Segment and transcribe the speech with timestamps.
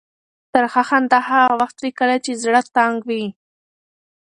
[0.53, 3.25] ترخه خندا هغه وخت وي کله چې زړه تنګ وي.